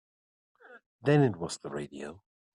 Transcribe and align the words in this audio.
Then 1.03 1.21
it 1.21 1.35
was 1.35 1.59
the 1.59 1.69
radio. 1.69 2.23